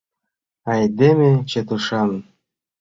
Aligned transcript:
Айдеме 0.73 1.29
чытышан. 1.49 2.09